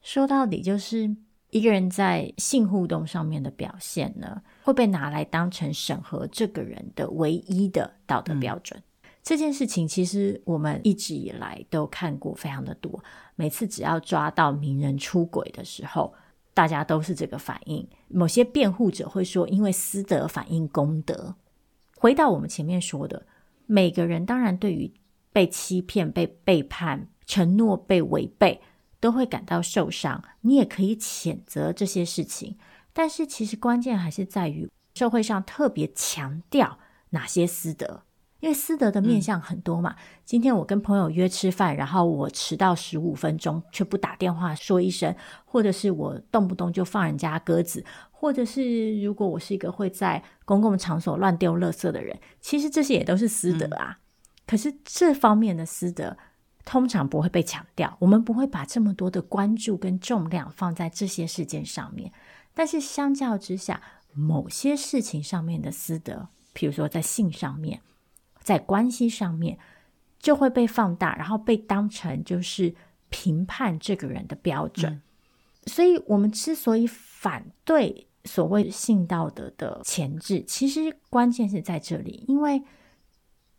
[0.02, 1.16] 说到底，就是
[1.50, 8.78] 一个人在性互动上面的表现呢，会被拿来当成审核这个人的唯一的道德标准。
[8.78, 9.10] 嗯。
[9.24, 13.02] 这件事情其实我们一直以来都看过非常的多。
[13.34, 16.14] 每次只要抓到名人出轨的时候，
[16.54, 17.84] 大家都是这个反应。
[18.06, 21.34] 某些辩护者会说，因为私德反映公德。
[21.96, 23.26] 回到我们前面说的，
[23.66, 24.88] 每个人当然对于
[25.36, 28.62] 被欺骗、被背叛、承诺被违背。
[28.98, 32.56] 都会感到受伤，你也可以谴责这些事情，
[32.94, 36.78] 但是其实关键还是在于社会上特别强调
[37.10, 38.02] 哪些私德，
[38.40, 39.90] 因为私德的面向很多嘛。
[39.90, 53.98] 嗯、今天我跟朋友约吃饭，然后我迟到十五分钟却不打电话说一声，或者是我动不动就放人家鸽子，或者是如果我是一个会在公共场所乱丢垃圾的人，其实这些也都是私德啊。
[54.00, 54.05] 嗯、
[54.46, 56.16] 可是这方面的私德。
[56.68, 62.10] 通常不会被强调，我们不会把这么多的关注跟重量放在这些事件上面。
[62.54, 63.80] 但是相较之下，
[64.12, 67.80] 某些事情上面的私德，譬如说在性上面，
[68.42, 69.56] 在关系上面，
[70.18, 72.74] 就会被放大，然后被当成就是
[73.10, 74.92] 评判这个人的标准。
[74.92, 75.02] 嗯。
[75.66, 82.60] 所以，我们之所以反对所谓性道德的前置，其实关键是在这里，因为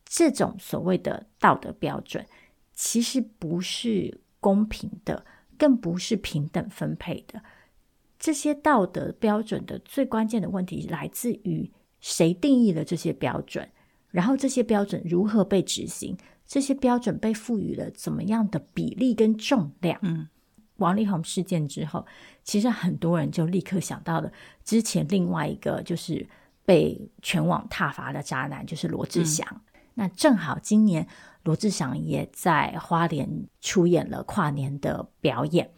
[0.07, 2.25] 这种所谓的道德标准，
[2.73, 5.25] 其实不是公平的，
[5.57, 7.43] 更不是平等分配的。
[8.17, 13.69] 这些道德标准的最关键的问题来自于谁定义了这些标准，
[14.09, 19.99] 然后这些标准如何被执行，这些标准被赋予了怎么样的比例跟重量。
[20.01, 20.27] 嗯，
[20.77, 22.05] 王力宏事件之后，
[22.43, 24.31] 其实很多人就立刻想到了
[24.63, 26.27] 之前另外一个就是
[26.65, 29.47] 被全网挞伐的渣男，就是罗志祥。
[29.51, 29.61] 嗯、
[29.97, 31.07] 那正好今年
[31.43, 35.71] 罗志祥也在花莲出演了跨年的表演。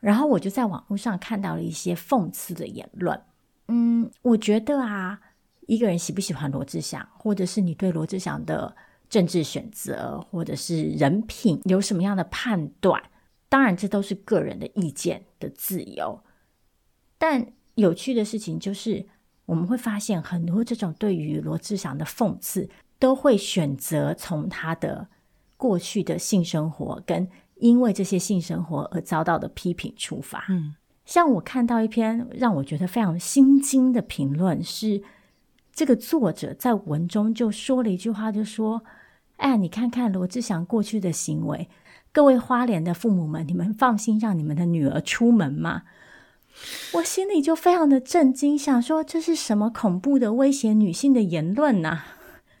[0.00, 3.20] 然后我就在网络上看到了一些讽刺的言论。
[3.68, 5.20] 嗯，我觉得啊，
[5.66, 8.74] 一个人喜不喜欢罗志祥，或者是你对罗志祥的
[9.08, 13.02] 政治选择，或者是人品有什么样的判断，
[13.48, 16.22] 当然这都是个人的意见的自由。
[17.18, 19.06] 但有趣的事情就是，
[19.46, 22.68] 我们会发现很多这种对于罗志祥的讽刺，
[23.02, 25.08] 都会选择从他的
[25.56, 27.28] 过去的性生活跟。
[27.56, 35.00] 因为这些性生活而遭到的批评出发，嗯，像我看到一篇让我觉得非常心惊的评论，是
[35.72, 38.82] 这个作者在文中就说了一句话，就说
[39.38, 41.68] ：“哎，你看看罗志祥过去的行为，
[42.10, 45.82] 各位花莲的父母们，你们放心让你们的女儿出门吗？”
[46.94, 52.02] 我心里就非常的震惊，想说这是什么恐怖的威胁女性的言论呐？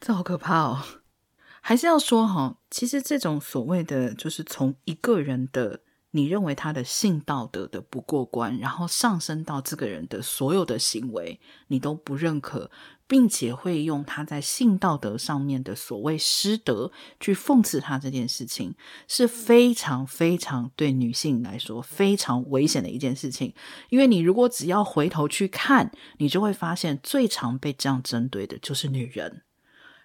[0.04, 0.82] 这好可怕哦！
[1.62, 5.78] 还是要说哈，其实这种所谓的，就是从一个人的
[6.10, 12.68] 你认为他的性道德的不过关，然后上升到这个人的所有的行为，你都不认可，
[13.06, 18.74] 并且会用他在性道德上面的所谓失德去讽刺他这件事情，
[19.06, 23.54] 是非常非常对女性来说非常危险的一件事情。
[23.88, 29.44] 因为你如果只要回头去看，你就会发现最常被这样针对的就是女人，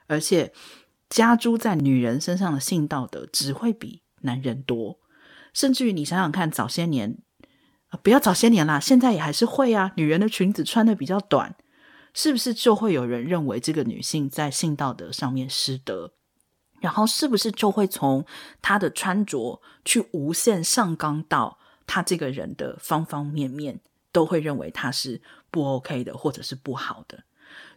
[0.07, 0.51] 而且。
[1.09, 4.99] 加诸在女人身上的性道德只会比男人多，
[5.53, 7.17] 甚至于你想想看，早些年
[7.87, 9.93] 啊，不要早些年啦，现在也还是会啊。
[9.95, 11.55] 女人的裙子穿的比较短，
[12.13, 16.11] 是不是就会有人认为这个女性在性道德上面失德？
[16.81, 18.25] 然后是不是就会从
[18.61, 23.79] 她的穿着去无限上纲到她这个人的方方面面，
[24.11, 27.23] 都会认为她是不 OK 的，或者是不好的？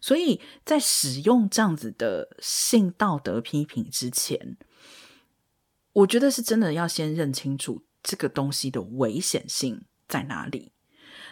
[0.00, 4.56] 所以在使用这样子的性道德批评之前，
[5.92, 10.72] 我觉得是真的要先认清楚这个东西的危险性在哪里。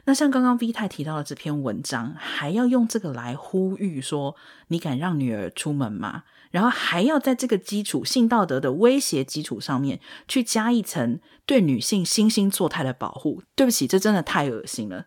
[0.05, 4.37] 那像刚刚 V 太提到的这篇文章，还要用这个来呼吁说
[4.69, 13.43] ：“你敢让女儿出门吗？”然后还要在这个基础性道德的威胁基础上面去加一层对女性惺惺作态的保护。
[13.55, 15.07] 对不起，这真的太恶心了。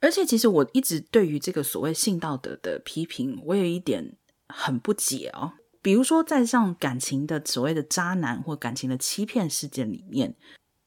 [0.00, 5.54] 而且，其实我一直对于这个所谓性道德的批评，我有一点很不解哦。
[5.80, 10.34] 比如说，在像感情的所谓的渣男或感情的欺骗事件里面，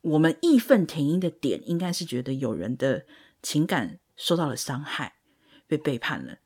[0.02, 3.06] 我们义愤填膺的点，应该是觉得有人的
[3.42, 5.16] 情感受到了伤害，
[5.68, 6.38] 被背叛了。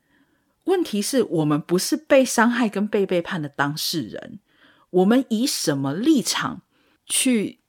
[0.64, 4.40] 问题是我们不是被伤害跟被背叛的当事人，
[4.90, 6.62] 我们以什么立场
[7.04, 7.60] 去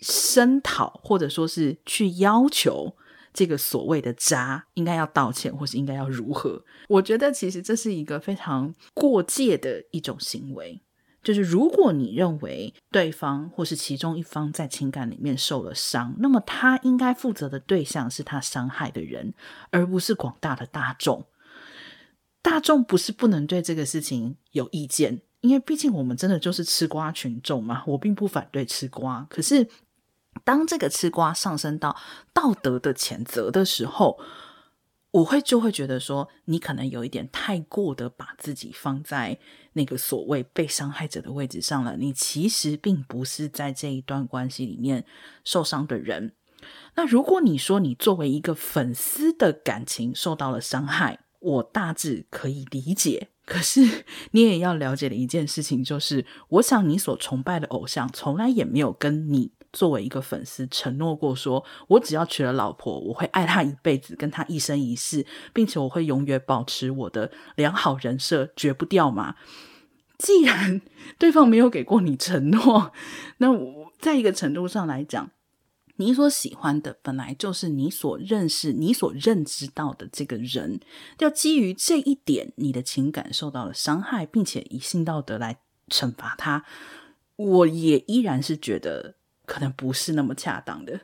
[0.00, 2.96] 声讨，或者说是去要求？
[3.38, 6.64] 这个所谓的渣应该要道歉，或是应该要如何？
[6.88, 10.82] 我觉得其实这是一个非常过界的一种行为。
[11.22, 19.32] 就是如果你认为对方或是其中一方在情感里面受了伤，那么他应该负责的对象是他伤害的人，
[19.70, 21.24] 而不是广大的大众。
[22.42, 27.84] 大众不是不能对这个事情有意见，因为毕竟我们真的就是吃瓜群众嘛。
[27.86, 29.68] 我并不反对吃瓜，可是。
[30.44, 31.96] 当这个吃瓜上升到
[32.32, 34.18] 道德的谴责的时候，
[35.10, 39.38] 我会就会觉得说，你可能有一点太过的把自己放在
[39.72, 41.96] 那个所谓被伤害者的位置上了。
[41.96, 45.04] 你其实并不是在这一段关系里面
[45.44, 46.34] 受伤的人。
[46.94, 53.28] 那如果你说你作为一个粉丝的感情受到了伤害，我大致可以理解。
[53.46, 59.52] 可是你也要了解的一件事情就是，我想你所崇拜的偶像从来也没有跟你。
[59.78, 69.36] 作为一个粉丝，承诺过说，我只要娶了老婆，我会爱她一辈子，跟她一生一世，并且我会永远保持我的良好人设，绝不掉嘛。
[70.18, 70.80] 既然
[71.16, 72.92] 对方没有给过你承诺，
[73.36, 75.30] 那我在一个程度上来讲，
[75.94, 80.80] 你所喜欢的本来就是你所认识、你所认知到的这个人，
[81.20, 86.64] 要基于这一点，你的情感受到了伤害，并且以性道德来惩罚他，
[87.36, 89.14] 我也依然是觉得。
[89.48, 91.00] 可能不是那么恰当的。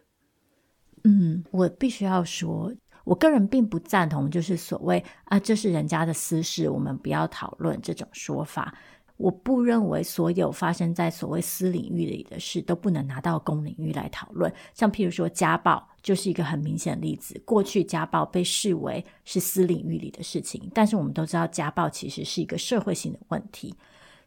[1.05, 2.73] 嗯，我必须要说，
[3.05, 8.77] 我个人并不赞同，就是所谓啊，这是人家的私事，我们不要讨论这种说法。
[9.17, 14.53] 我不认为所有发生在所谓私领域里的事都不能拿到公领域来讨论。
[14.75, 17.41] 像譬如说家暴，就是一个很明显的例子。
[17.45, 23.73] 过去家暴被视为是私领域里的事情，但是我们都知道家暴其实是一个社会性的问题。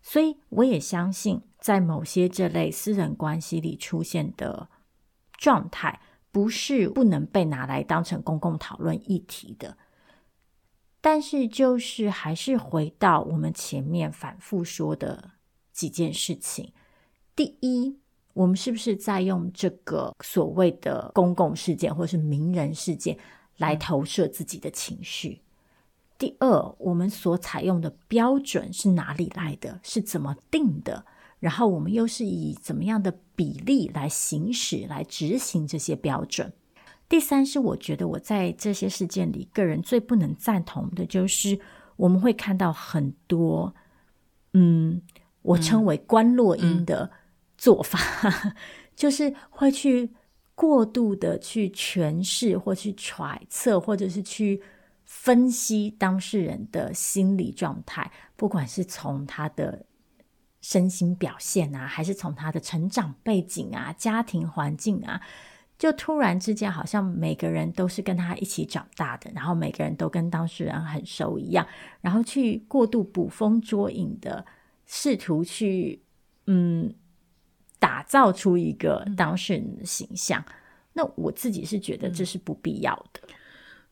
[0.10, 4.70] 所以我也相信，在某些这类私人关系里出现的
[5.34, 6.00] 状态，
[6.32, 9.78] 不是不能被拿来当成公共讨论议题的。
[11.02, 15.32] 但是，就是还是回到我们前面反复说的
[15.74, 16.72] 几件事情。
[17.36, 18.00] 第一，
[18.32, 23.20] 我们是不是在用这个所谓的公共事件或是名人事件
[23.58, 25.42] 来投射自己的情绪？
[26.18, 29.80] 第二，我们所采用的标准是哪里来的？
[29.84, 31.06] 是怎么定的？
[31.40, 36.52] 然后我们又是以怎么样的比例来行使、来执行这些标准？
[37.08, 41.60] 第三是，我觉得我在这些事件里，个人最不能赞同的就是，
[41.96, 43.76] 我们会看到很多，
[44.54, 45.02] 嗯，
[45.44, 47.12] 我称为观落音的
[47.58, 48.00] 做法，
[48.96, 50.12] 就是会去
[50.56, 54.62] 过度的去诠释，或去揣测，或者是去
[55.28, 59.86] 分析当事人的心理状态，不管是从他的
[60.62, 65.22] 身心表现啊，还是从他的成长背景啊、家庭环境啊。
[65.78, 71.68] 就突然之间，好像每个人都是跟他一起长大的，然后每个人都跟当事人很熟一样，
[72.00, 74.46] 然后去过度捕风捉影的
[74.86, 76.02] 试图去
[76.46, 76.96] 嗯
[77.80, 80.42] 打造出一个当事人的形象。
[80.48, 80.54] 嗯、
[80.94, 83.20] 那我自己是觉得这是不必要的。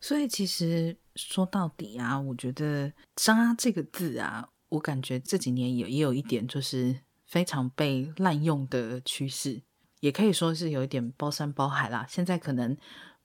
[0.00, 9.62] 所以其实说到底啊，我觉得“渣”这个字啊，我感觉这几年也也有一点就是非常被滥用的趋势。
[10.00, 12.06] 也可以说是有一点包山包海啦。
[12.08, 12.76] 现在可能，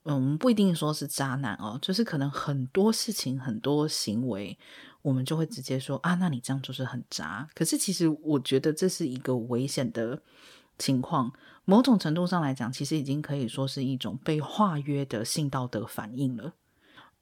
[0.04, 4.58] 嗯，不一定说是渣男哦，就是可能很多事情、很多行为，
[5.02, 7.46] 我们就会直接说啊，那你这样就是很渣。
[7.54, 10.20] 可是其实我觉得这是一个危险的
[10.78, 11.32] 情况。
[11.64, 16.54] 某种程度上来讲，其实已经可以说是一种被化约的性道德反应了。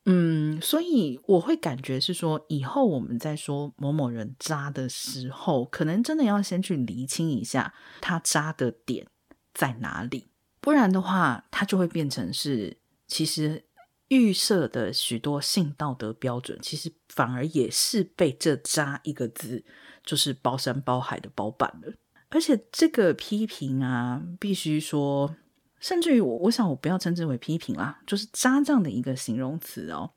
[0.06, 9.06] 嗯，所以我会感觉是说，以后我们在说某某人渣的时候，可能真的要先去厘清一下他渣的点。
[9.52, 10.28] 在哪里？
[10.60, 12.78] 不然的话，他就会变成是
[13.08, 13.64] 其实
[14.08, 19.64] 预设的许多性道德标准，其实反而也是被这“渣”一个字
[20.04, 21.92] 就是包山包海的包办了。
[22.28, 25.34] 而且这个批评啊，必须说，
[25.80, 30.10] 甚至于我，我想我不要称之为批评啦，就是“渣”这样的一个形容词哦。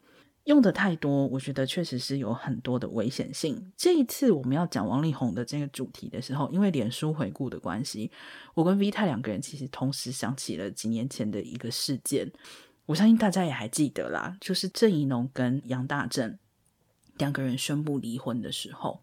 [0.44, 3.72] 用的太多，我觉得确实是有很多的危险性。
[3.78, 8.12] 这一次我们要讲王力宏的这个主题的时候，因为脸书回顾的关系，
[8.54, 12.30] 我跟 V 太两个人其实同时想起了几年前的一个事件。
[12.86, 16.38] 我相信大家也还记得啦，就是郑宜农跟杨大正
[17.18, 19.02] 两个人宣布离婚的时候。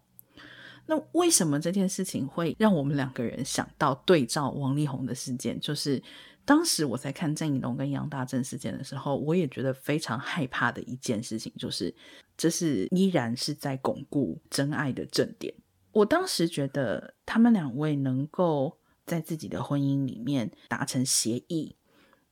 [0.84, 5.58] 那为什么这件事情会让我们两个人想到对照王力宏的事件？
[5.58, 6.02] 就是。
[6.50, 11.94] 当时我在看郑宜农跟杨大正事件的时候，我也觉得非常害怕的一件事情，就是
[12.36, 15.54] 这是依然是在巩固真爱的正点。
[15.92, 18.76] 我当时觉得他们两位能够
[19.06, 21.76] 在自己的婚姻里面达成协议，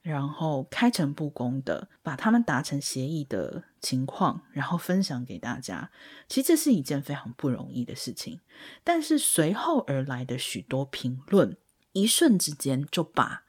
[0.03, 5.93] 然后开诚布公的把他们达成协议的情况，然后分享给大家，
[6.29, 8.41] 其实这是一件非常不容易的事情。
[8.83, 11.57] 但是随后而来的许多评论，
[11.93, 13.45] 一瞬之间就把。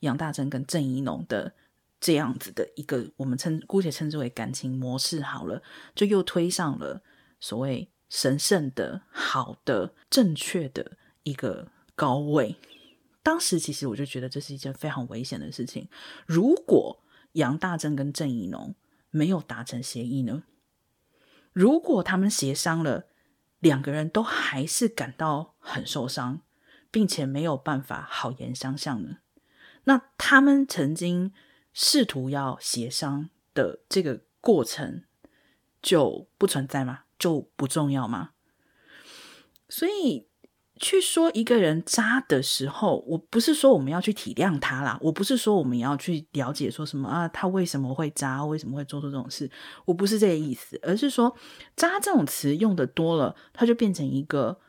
[0.00, 1.54] 杨大正跟郑宜农的
[2.00, 5.62] 这样子的一个，我们称姑且称之为感情模式好了，
[5.94, 7.02] 就又推上了
[7.40, 12.56] 所谓神圣的、好的、正确的一个高位。
[13.22, 15.88] 当时其实我就觉得这是一件非常危险的事情。
[16.24, 18.74] 如果杨大正跟郑宜农
[19.10, 20.44] 没有达成协议呢？
[21.52, 23.06] 如果他们协商了，
[23.58, 26.40] 两个人都还是感到很受伤，
[26.90, 29.18] 并且没有办法好言相向呢？
[29.88, 31.32] 那他们曾经
[31.72, 35.04] 试图要协商的这个过程
[35.80, 37.04] 就不存在吗？
[37.18, 38.32] 就不重要吗？
[39.66, 40.28] 所以
[40.76, 49.50] 去说一个人渣的时候，我不是说我们要去体谅他啦，我不是说我们要去了解说什么啊，他为什么会渣，为什么会做出这种事，
[49.86, 51.34] 我不是这个意思，而是说
[51.74, 54.60] 渣这种词用的多了，它就变成一个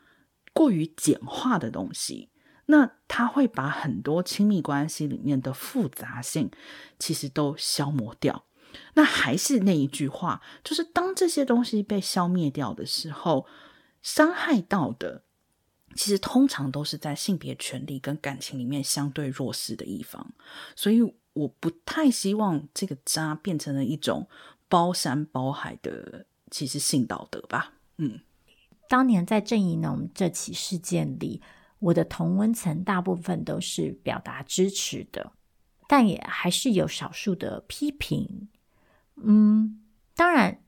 [0.54, 2.30] 过于简化的东西。
[2.70, 6.48] 那他会把很多亲密关系里面的复杂性，
[7.00, 8.44] 其实都消磨掉。
[8.94, 13.44] 那还是那一句话，就是当这些东西被消灭掉的时候，
[14.02, 15.24] 伤害到的，
[15.96, 20.32] 其实通常都是在性别权利跟感情里面相对弱势的一方。
[20.76, 21.02] 所以
[21.32, 24.28] 我不太希望这个渣变成了一种
[24.68, 27.72] 包山包海的其实性道德吧。
[27.96, 28.20] 嗯，
[28.88, 31.42] 当年在郑宜农这起事件里，
[31.80, 35.32] 我的同温层大部分都是表达支持的，
[35.88, 38.48] 但也还是有少数的批评。
[39.16, 39.80] 嗯，
[40.14, 40.60] 当然，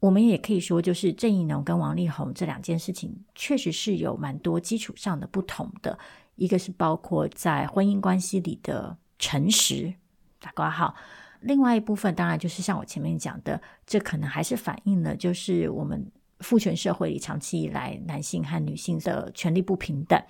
[0.00, 5.98] 我们也可以说，就是郑宜农跟王力宏这两件事情，确实是有蛮多基础上的不同的。
[6.36, 9.92] 一个是包括在婚姻关系里的诚实
[10.40, 10.94] 打括号，
[11.40, 16.10] 另外一部分当然就是像我前面讲的，这可能还是反映了就是我们
[16.42, 20.20] 父权社会里长期以来男性和女性的权利不平等。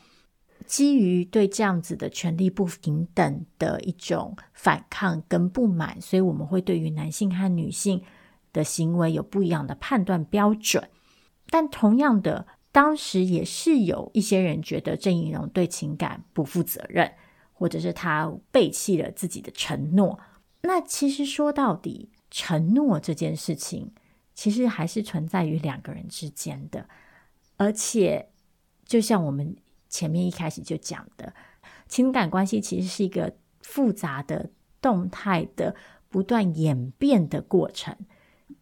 [0.64, 8.00] 基于对这样子的权利不平等的一种反抗跟不满，所以我们会对于男性和女性
[8.52, 10.88] 的行为有不一样的判断标准。
[11.50, 17.10] 但同样的，当时也是有一些人觉得郑宜农对情感不负责任，
[17.52, 20.20] 或者是他背弃了自己的承诺。
[20.62, 23.92] 那其实说到底，承诺这件事情
[24.42, 26.88] 其实还是存在于两个人之间的，
[27.56, 28.30] 而且
[28.84, 29.54] 就像我们。
[29.88, 31.34] 前面一开始就讲的，
[31.86, 35.76] 情感关系其实是一个复杂的、动态的、
[36.08, 37.94] 不断演变的过程。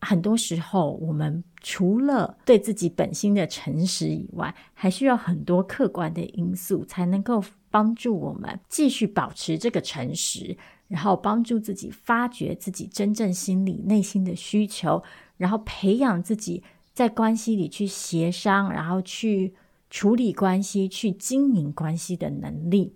[0.00, 10.58] 很多时候，我们除了对自己本心的诚实以外，还需要很多客观的因素，才能够帮助我们继续保持这个诚实，
[10.88, 15.00] 然后帮助自己发掘自己真正心里内心的需求，
[15.40, 16.62] 然后培养自己
[16.92, 19.54] 在关系里去协商，然后去。
[19.92, 22.94] 处理关系、去经营关系的能力，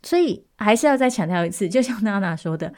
[0.00, 2.72] 所以还是要再强调一次，就像娜娜说的，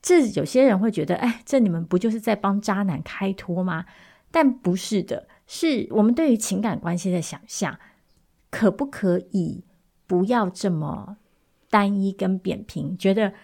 [0.00, 3.84] 这有些人会觉得，哎，这你们不就是在帮渣男开脱吗？
[4.30, 7.78] 但不是的，是我们对于情感关系的想象，
[8.48, 9.62] 可不可以
[10.06, 11.18] 不要这么
[11.68, 12.96] 单一跟扁平？
[12.96, 13.34] 觉得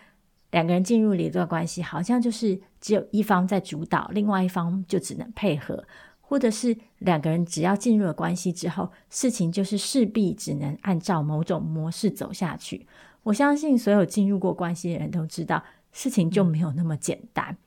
[0.52, 5.84] 两个人进入了一段关系，好像就是只有一方在主导，另外一方就只能配合。
[6.20, 12.86] 或者是两个人只要进入了关系之后，事情就是势必只能按照某种模式走下去。
[13.24, 17.58] 我相信所有进入过关系的人都知道，事情就没有那么简单。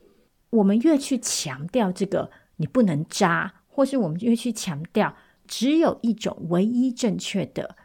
[0.50, 5.16] 我们越去强调这个你不能渣，或是我们越去强调
[5.48, 7.76] 只有一种唯一正确的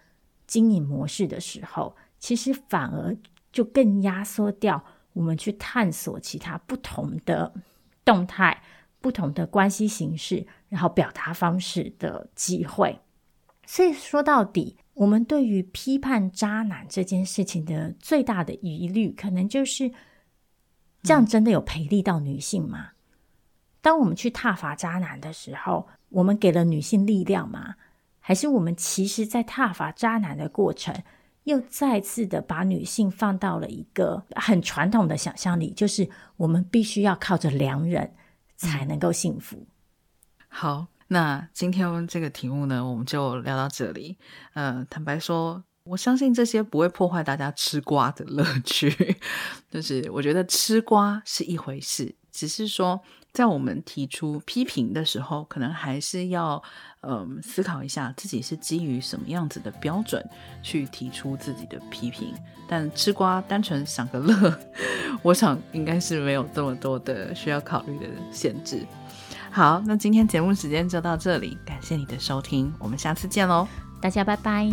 [0.46, 3.14] 经营模式的时候，其实反而
[3.52, 7.52] 就更压缩掉我们去探索其他不同的
[8.04, 8.62] 动态。
[9.02, 13.00] 不同的关系形式，然后表达方式的机会。
[13.64, 19.90] 所以说到底，我们对于批判渣男这件事情的最大的疑虑，可能就是
[21.02, 22.90] 这样真的有培力到女性吗？
[23.80, 27.76] 当我们去挞伐渣男的时候，我们给了女性力量吗？
[28.18, 30.94] 还是我们其实在挞伐渣男的过程，
[31.50, 38.14] 又再次的把女性放到了一个很传统的想象里，就是我们必须要靠着良人。
[38.62, 39.66] 才能够幸福。
[40.46, 44.18] 好，那今天这个题目呢，我们就聊到这里。
[44.52, 49.16] 呃，坦白说，我相信这些不会破坏大家吃瓜的乐趣。
[49.70, 53.00] 就是我觉得吃瓜是一回事，只是说
[53.32, 56.62] 在我们提出批评的时候，可能还是要
[57.02, 60.22] 嗯、思考一下自己是基于什么样子的标准
[60.62, 62.34] 去提出自己的批评。
[62.68, 64.60] 但吃瓜单纯想个乐。
[65.22, 68.86] 我想应该是没有这么多的需要考虑的限制。
[69.50, 73.66] 好，那今天节目时间就到这里，感谢你的收听，我们下次见喽，
[74.00, 74.70] 大家拜拜。